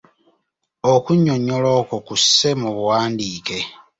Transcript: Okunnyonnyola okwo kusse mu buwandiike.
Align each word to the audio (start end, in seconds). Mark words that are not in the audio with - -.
Okunnyonnyola 0.93 1.69
okwo 1.79 1.97
kusse 2.07 2.47
mu 2.61 2.69
buwandiike. 2.77 3.59